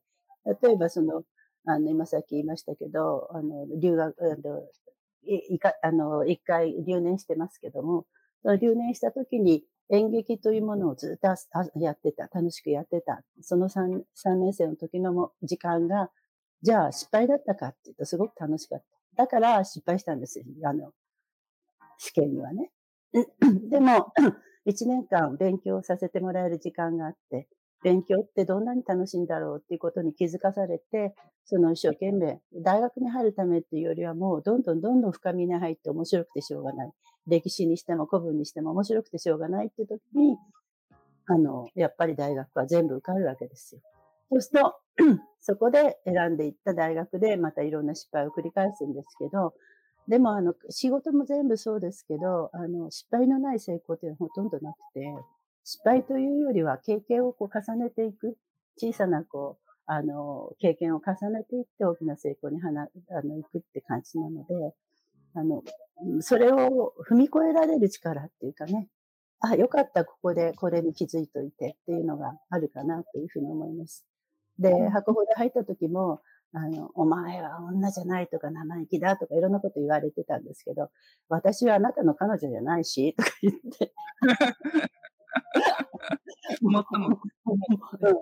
[0.62, 1.22] 例えばその、
[1.64, 4.62] あの、今さっき言いましたけど、あの、留学、あの、
[5.24, 8.06] いかあの一回留年してますけども、
[8.60, 11.28] 留年した時に演劇というものをずっと
[11.78, 13.22] やってた、楽しくやってた。
[13.42, 16.10] その 3, 3年生の時の時間が、
[16.62, 18.78] じゃあ失敗だったかっていうとすごく楽しかっ
[19.16, 19.24] た。
[19.24, 20.46] だから失敗したんですよ。
[20.64, 20.92] あの、
[21.98, 22.70] 試験にはね。
[23.70, 24.12] でも、
[24.64, 27.48] 1年間勉強させてもらえる時間があって、
[27.82, 36.92] 勉強ってどんなに楽しいんだろうっていうことに気づかされて、その一生懸命、大学に入るためっていうよりはもうどんどんどんどん深みに入って面白くてしょうがない。
[37.26, 40.36] 歴史にしても古文にしても面白くてしょうがないっていう時に、
[41.26, 43.80] あの、やっぱり大学は全部受かるわけですよ。
[44.30, 44.76] そうすると、
[45.40, 49.54] そこで選んでいった大学でまたいろんな失敗を繰り返すんですけど、
[50.08, 55.14] でもあの、仕事も全部そうですけど、あの、失敗のない成功っていうのはほとんどなくて、
[55.64, 58.36] 失敗というよりは経験をこう重ねていく、
[58.76, 64.74] 小さなこう、あの、経験を重ねていって大きな成功にはな、あの、行くって感じなので、
[65.34, 65.62] あの、
[66.20, 68.88] それを踏み越えられる力っていうかね、
[69.40, 74.06] あ、よかった、ここでこれに気づいといてっていうのがあるかなというふうに思います。
[74.58, 76.20] で、箱法で入った時も、
[76.54, 80.90] あの、お前は女じゃないとか生意気だとかいろんなこと言われてたんですけど、
[81.28, 83.92] 私はあなたの彼女じゃないし、とか言って
[86.60, 87.18] もっとも。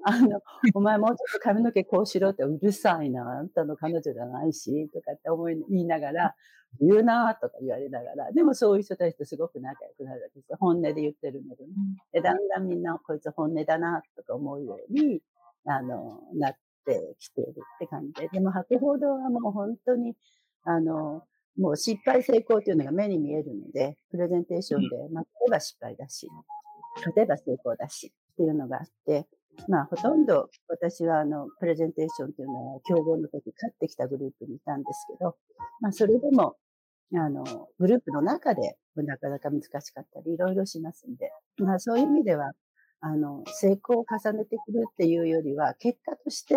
[0.05, 0.41] あの、
[0.75, 6.35] お前もうちょっと髪の毛こうしろってうるさいな、あんたの彼女じゃないし、とかって思い、言いながら、
[6.81, 10.57] 言うなとか言われながら、でもそういう人たちとすごく仲良くなるわけですよ。
[10.61, 11.73] 本音で言ってるのでね。
[12.13, 15.21] で、だんだんみんなこいつ本音だな、とか思うように、
[15.65, 18.29] あの、なってきているって感じで。
[18.29, 20.15] でも、博報堂はもう本当に、
[20.63, 21.25] あの、
[21.57, 26.29] もう失敗成功というのが目に見えるので、プレゼンテーションで、まあ、例えば失敗だし、
[27.15, 29.27] 例えば成功だしっていうのがあって、
[29.69, 35.37] まあ、ほとんど私はあの、プレゼンテーションっていうのは、競合の時勝ってきたグループにいたんですけど、
[35.81, 36.57] まあ、それでも、
[37.15, 42.53] あの、グループの中でなかなか難しかったり、いろいろしますんで、まあ、そういう意味では、
[43.01, 46.57] あの、成功を重ねてくるっていうよりは、結果として、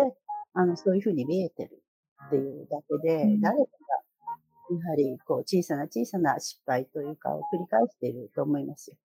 [0.52, 1.82] あの、そういうふうに見えてる
[2.26, 8.96] っていうだけで、誰かが、やはり、こう、小さな小さな失敗というかを繰り返していると思いますよ。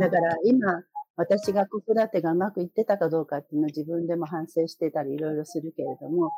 [0.00, 0.82] だから今、
[1.16, 6.30] 私が子育てがうまくいってたかどうかっていうのを自分でも反省してたりいろいろするけれども、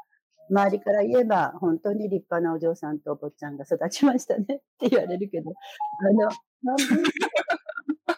[0.51, 7.05] 周りから言えば本当に立派なお嬢さんとお坊ちゃんが育ちましたね って言われるけど、あの、半分、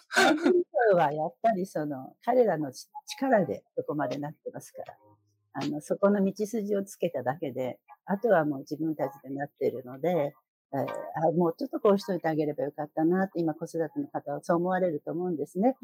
[0.08, 2.72] 半分はやっぱりその彼らの
[3.06, 4.96] 力でそこまでなってますから、
[5.52, 10.34] あの、そこの道筋をつけただけで、あとはもう自分たちでなっているので、
[10.72, 15.76] えー、もうちょっとこうしといてあげればよかったなって今子育ての方はそう思われると思うんですね。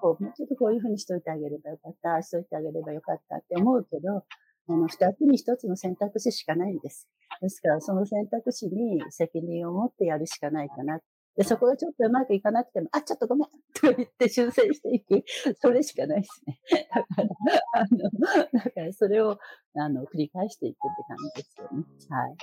[0.00, 4.24] こうもうちょっとこういうふうにしといてあげればよかった、しといてあげればよかったって思うけど、
[4.70, 7.08] あの、二つに一つの選択肢しかないんです。
[7.40, 11.00] ですから、その選択肢に責任を持ってやるしかないかな
[11.38, 15.24] で、そこがちょっとうまくいかなくても、あ、ちょっとごめんと言って修正していく。
[15.62, 16.58] それしかないですね。
[16.92, 17.28] だから、
[17.74, 19.38] あの、だからそれを、
[19.76, 21.84] あの、繰り返していくって感じですよね。
[22.08, 22.36] はい。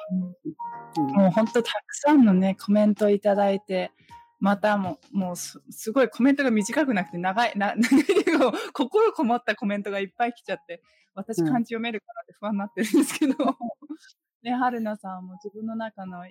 [0.97, 3.91] うん、もう本当たくさんのね、コメントいただいて、
[4.39, 5.60] またもう、もうす
[5.91, 10.81] ごいコメントが短くなくて長い、な、 長い心こもったコメントがいっぱい来ちゃって、
[11.15, 13.34] 私漢字読めるかなって不安になってるんですけど、
[14.41, 16.23] ね、春菜さんも自分の中の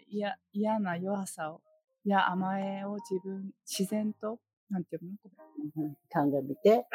[0.53, 1.61] 嫌な弱さを
[2.11, 4.39] や甘えを自分、自然と、
[4.71, 5.11] なんていうの？
[5.23, 5.31] こ
[5.77, 5.97] れ。
[6.11, 6.87] 鑑みて。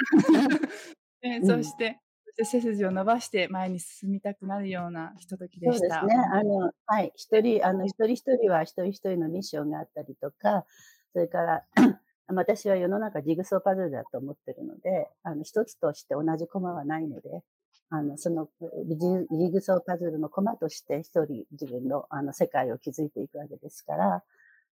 [1.21, 6.01] で そして、そして背筋を伸ばして前に進みたくなるようなひとときでした。
[6.01, 6.23] そうですね。
[6.31, 7.11] あの、はい。
[7.15, 10.65] 一人、あの、一人一人は一人一人のミッションがあったりとか、
[11.13, 11.65] それから
[12.27, 17.43] 私は世の中ジグソーパズルだと思ってるので、あの、一つとして同じコマはないので、
[17.89, 24.23] あの、そのジグソーパズルのコマとして一人自分のあの世界を築いていくわけですから、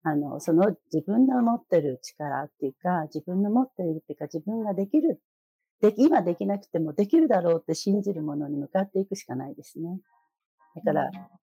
[0.04, 5.22] あの、その自分の持ってる力っていうか、自分の持ってるっていうか、自分ができる。
[5.82, 10.00] で、今できなくてもできるだろうって信じるものに向かっていくしかないですね。
[10.86, 11.12] だから、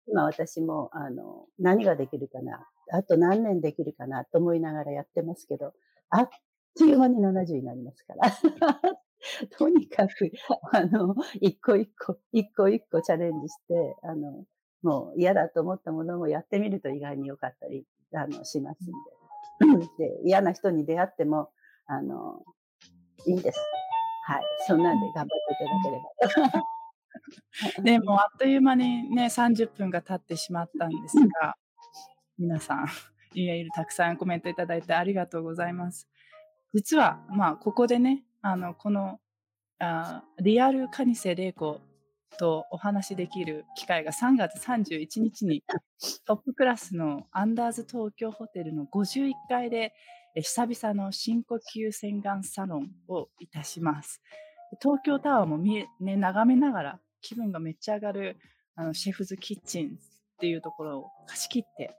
[0.07, 5.72] 今私も、あの、何ができるかな、あと何年できるかなと思いながらやってますけど、
[6.11, 6.28] あっ
[6.76, 8.30] という間に70になりますから。
[9.57, 10.30] とにかく、
[10.72, 14.44] あの、一個一個、一個一個チャレンジして、あの、
[14.83, 18.87] もう嫌だと思ったものもやってみると意外に良かったりあの、しますん
[19.79, 19.87] で。
[19.98, 21.50] で、嫌な人に出会っても、
[21.87, 22.42] あの、
[23.27, 23.61] いいんです。
[24.27, 24.42] はい。
[24.66, 26.74] そんなんで頑張っていただければ。
[27.83, 31.57] でもあっという間にね、30分が経ってしまったんですが、
[32.38, 32.88] 皆さん、
[33.35, 36.09] いろいろたくさんコメントいただいてありがとうございます。
[36.72, 39.20] 実は、まあ、ここでね、あの、この、
[39.79, 41.81] あリアルカニセ玲子
[42.36, 45.62] とお話できる機会が3月31日に
[46.26, 49.92] トップクラスのアンダーズ東京ホテルの51階で
[50.34, 54.20] 久々の深呼吸洗顔サロンをいたします。
[54.82, 58.36] 東京タワーも見え、ね、眺めながら気分がめっちゃ上がる
[58.74, 61.96] あのシェフズキッチンっていうところを貸し切って、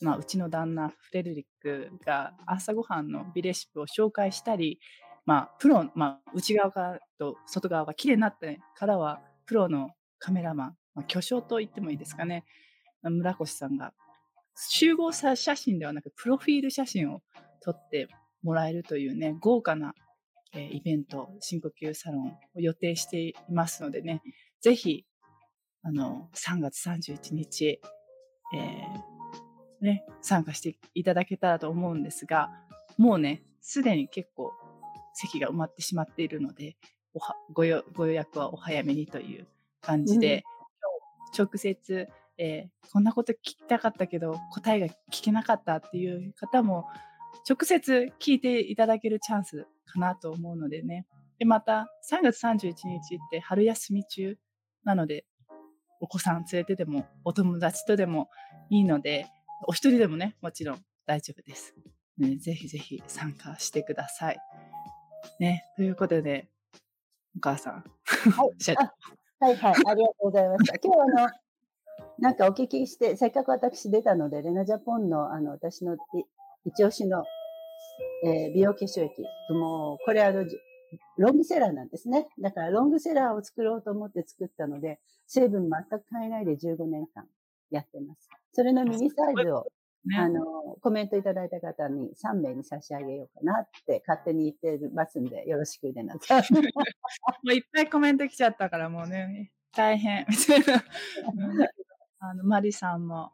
[0.00, 4.80] まあ、うちの旦那フレルリックが朝ごはんのビレシピを紹介したり、
[5.26, 12.44] まあ、プロ、まあ、内側からと外側が綺麗になってからはプロのカメラマン、まあ、巨匠と言ってもいいですかね、
[13.02, 13.92] 村越さんが
[14.56, 17.22] 集合写真ではなくプロフィール写真を
[17.60, 18.08] 撮って
[18.42, 19.94] もらえるというね、豪華な、
[20.56, 24.22] イベント、深呼吸サロンを予定していますのでね、
[24.60, 25.04] ぜひ、
[25.82, 32.50] あの、3月31日、えー、ね、参加していただけたらと思うんですが、
[32.96, 34.52] もうね、すでに結構
[35.14, 36.76] 席が埋まってしまっているので、
[37.52, 39.46] ご予ご予約はお早めにという
[39.80, 40.44] 感じで、
[41.36, 46.86] うん、直接、えー、こんなこと聞きたかったけど答えが聞けなかったっていう方も
[47.48, 51.06] 直接聞いていただけるチャンスかなと思うのでね。
[51.38, 54.36] で、また3月31日って春休み中
[54.84, 55.24] なので、
[56.00, 58.28] お子さん連れてでも、お友達とでも
[58.70, 59.26] いいので、
[59.66, 61.74] お一人でもね、もちろん大丈夫です。
[62.18, 64.38] ね、ぜひぜひ参加してください。
[65.40, 66.48] ね、ということで、
[67.36, 67.74] お母さん。
[67.74, 68.50] はい、
[69.40, 70.78] はい、はい、ありがとうございました。
[70.78, 71.28] 今日あの、
[72.18, 75.96] なんかお聞きして、せっかく私出たので、レナジャポンのあの私の
[76.64, 77.24] 一押しの、
[78.24, 79.22] えー、美容化粧液。
[79.50, 80.44] もう、これあの、
[81.18, 82.28] ロングセラーなんですね。
[82.40, 87.26] だからロングセラーを作ろうと思って作ったので、成分全く変えないで15年間
[87.70, 88.28] やってます。
[88.52, 89.66] それのミニサイズを、
[90.06, 90.44] ね、あの、
[90.82, 96.42] コメントいただいた方に3名に差し上げようかなって勝手に言ってますんで、よろしくでなさい。
[96.52, 96.60] も
[97.50, 100.26] ういっぱいコメント来ちゃったからもうね、大変。
[100.28, 100.84] みたいな。
[102.20, 103.32] あの、マリさんも、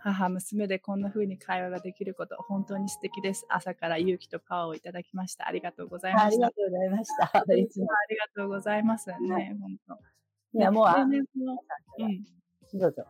[0.00, 3.44] 母、娘でこんな風に会話ができること、本当に素敵です。
[3.48, 5.48] 朝から勇気とパワーをいただきました。
[5.48, 6.28] ありがとうございました。
[6.28, 7.54] ありがとうございました。
[7.54, 10.58] いつもありがとうございますね、はい、本当。
[10.58, 11.16] いや、もう、あ、うん。
[12.74, 13.06] どうぞ。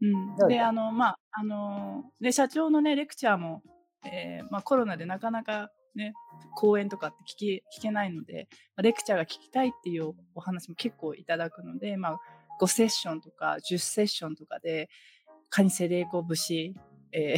[0.00, 3.62] うん、で、あの、まあ、あの、で、社長のね、レクチャーも、
[4.04, 6.14] えー、まあ、コロナでなかなかね、
[6.54, 12.20] 講演とかって聞き聞けないので、レクチャーが聞きたいっていうお話も結構いただくので、まあ、
[12.60, 14.88] 5セッションとか10セッションとかで、
[15.50, 16.74] カニセレイコ節、
[17.12, 17.36] え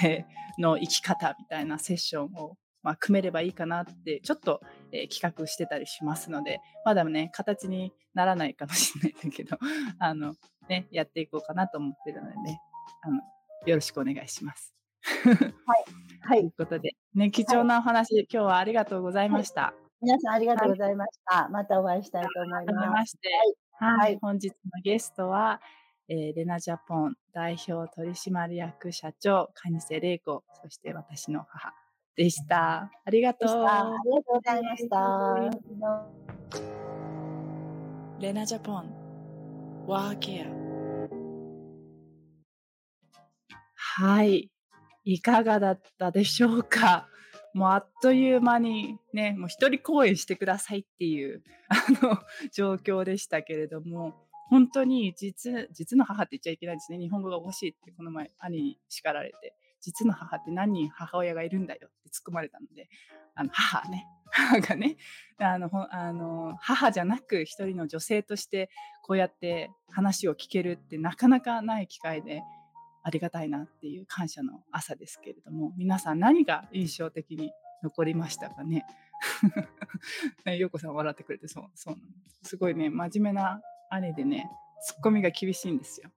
[0.00, 0.24] ー、
[0.58, 4.60] の生き方みたいなセッションを、まあ、組めればいいかなってちょっと、
[4.92, 9.56] えー、企画してたりしますのでまだね形にならないかもしれないんだけど
[9.98, 10.34] あの、
[10.68, 12.60] ね、やっていこうかなと思ってるのでね
[13.02, 13.22] あの
[13.66, 14.74] よろしくお願いします。
[15.24, 15.36] はい、
[16.20, 19.62] はい、 ということで、ね、貴重なお話、はい、今日はありがとうございました。
[19.62, 21.42] はい、皆さんありがとうございました。
[21.42, 23.18] はい、またお会いしたいと思います。
[23.78, 25.62] はい、本日のゲストは、
[26.08, 31.83] えー、レナジャポン代表取締役社長、蟹瀬玲子、そして私の母
[32.16, 32.90] でした。
[33.04, 33.64] ありがとう。
[33.64, 35.64] ありがとうございました。
[38.20, 40.46] レナジャポン、ワーケア。
[43.74, 44.50] はい。
[45.04, 47.08] いかがだったでしょうか
[47.52, 52.18] もうあっという間にね、もう一人公演してくださいっていうあの
[52.52, 54.14] 状況でしたけれども、
[54.50, 56.98] 本当に実実の母って言っちゃいけないですね。
[56.98, 62.88] 日本語がおかしいってこの前兄に叱られて、実の母って何人母親がいるんだよって突っ込まれたので、
[63.34, 64.96] あの母ね、 母がね、
[65.38, 68.70] あのあの母じゃなく一人の女性として
[69.02, 72.42] こうやって話を聞けるってなかなかない機会で、
[73.06, 78.86] ありがたいなっていう感謝の朝ですけれども、皆さん何が印象的に残りましたかね。
[80.46, 82.48] ね、ようこさん笑ってくれてそう、そうなんです。
[82.50, 83.60] すごいね、真面目な
[84.00, 86.10] 姉でね、ツッコミが厳しいんですよ。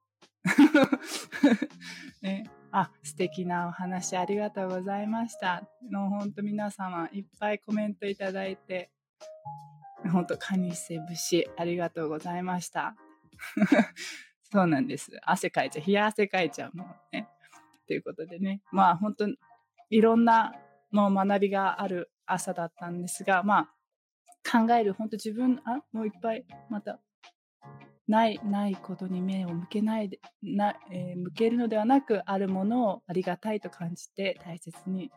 [2.21, 2.49] ね、
[2.79, 5.63] あ、素敵なお話ありがとうございました。
[5.91, 8.91] の本当皆様いっぱいコメントいただいて、
[10.11, 12.95] 本当カニセ節ありがとうございました。
[14.51, 15.11] そうなんです。
[15.23, 15.87] 汗かいちゃう。
[15.87, 17.27] 冷や汗かいちゃうもんね。
[17.87, 19.27] ということでね、まあ本当
[19.89, 20.53] いろんな
[20.91, 23.71] もう学びがある朝だったんですが、ま
[24.45, 26.99] あ考える、本当自分、あ、もういっぱいまた
[28.07, 35.11] ないないことに目を向けないでな、えー、向けるのではなくあるものをありがたいと感じて大切に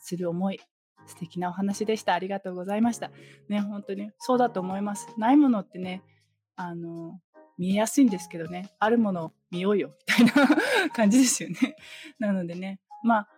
[0.00, 0.60] する思い
[1.06, 2.14] 素敵なお話でした。
[2.14, 3.10] ありがとうございました。
[3.48, 5.08] ね、本当にそうだと思います。
[5.18, 6.02] ないものってね、
[6.56, 7.18] あの、
[7.58, 10.56] 見えやすいんですけどね、あるものを見ようよ、みたいな
[10.94, 11.76] 感じですよね。
[12.18, 13.28] なのでね、まあ、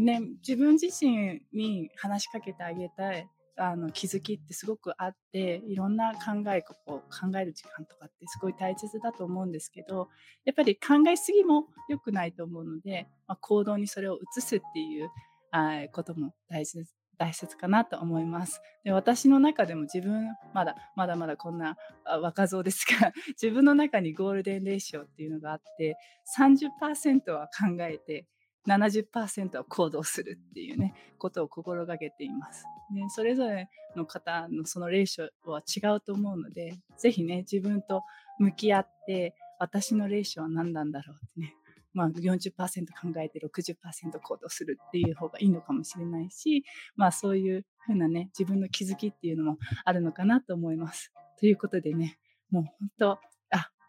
[0.00, 10.08] ね、自分自身に話しかけてあげたいあの気づきってすごくあっていろんな考えここ考える時間とかってすごい大切だと思うんですけど
[10.44, 15.10] やっぱり考えすぎも良くないと思うので、まあ、行動にそれを移すっていう
[15.52, 16.84] あことも大切
[17.16, 18.60] 大切かなと思います。
[18.82, 25.96] で私の中でも自分まだまだまだこんな若造ですが自分の中にゴールデンレーションっていうのがあって
[26.38, 28.26] 30%は考えて
[28.68, 32.64] 70%は行動するっていうねことを心がけています。
[32.92, 38.02] ね、それぞれの方のそのレーションは違うと思うのでぜひね自分と
[38.38, 41.54] 向き合って私のレーションは何なんだろうってね
[41.92, 43.76] まあ40%考えて60%
[44.22, 46.64] 行動するっていう方がいいのかもしれないし
[46.96, 51.12] まあそういうふうなね自分の気づきっていうのもあるのかなと思います。
[51.38, 52.18] ということでね
[52.50, 53.18] もう本当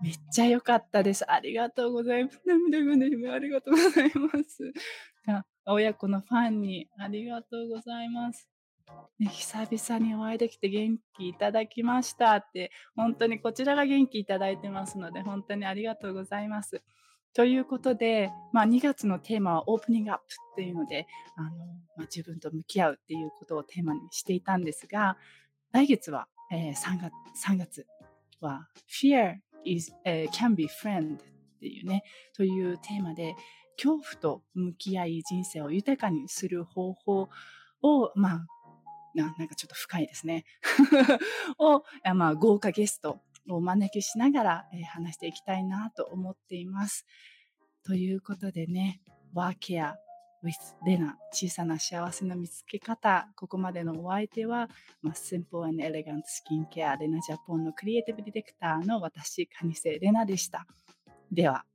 [0.02, 1.30] めっちゃ良かったです。
[1.30, 2.42] ありがとうございます。
[2.46, 4.74] 涙ぐんでありがとうございます。
[5.66, 8.48] 親子のファンにありがとうございます。
[9.20, 16.84] 久々にお会いできて元気いただきましたって、本当にこちらが元気いただいてますので、本当にありがとうございます。
[17.34, 25.18] ということで、まあ、2月のテーマはオープニングアップっていうので、あのまあ、自分と向き合うっていうことをテーマにしていたんですが、
[25.72, 27.12] 来月は、えー、3, 月
[27.46, 27.88] 3月
[28.40, 29.36] は Fear
[29.66, 31.20] is,、uh, can be friend っ
[31.60, 32.04] ていうね、
[32.34, 33.36] というテーマで、
[33.78, 37.30] 恐怖と向き合い人生を豊かにする方法
[37.82, 38.48] を、まあ、
[39.14, 40.46] ななんかちょっと深いですね。
[41.60, 47.06] を、まあ、豪華ゲストをお招きしながら、えー、話していきたいなと思っています。
[47.84, 49.02] ということでね、
[49.34, 49.98] ワーケア
[50.46, 50.54] with
[50.86, 54.70] レナ小さな幸せの見つけ方ここまでのお相手は、
[55.02, 60.68] まあ、Simple and Elegant スキンケアレナジャポンのクリエイティブディレクターの私カニセレナでした
[61.32, 61.66] では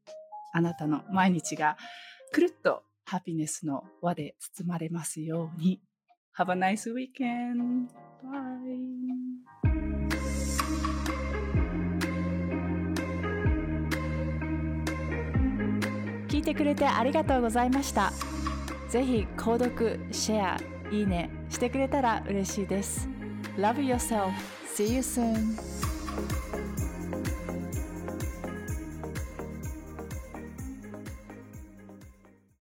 [0.53, 1.77] あなたの毎日が
[2.33, 5.81] くるっとハピネスの輪で包まれますように
[6.39, 7.89] Have a nice weekend.
[8.23, 9.01] Bye.
[16.29, 18.13] 聞いてくれてありがとうございました。
[18.91, 20.59] ぜひ購読、シェア、
[20.91, 23.09] いいねしてくれたら嬉しいです。
[23.57, 24.33] Love yourself.
[24.67, 25.57] See you soon.